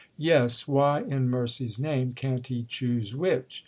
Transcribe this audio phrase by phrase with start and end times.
[0.17, 3.59] "Yes, why in mercy's name can't he choose which?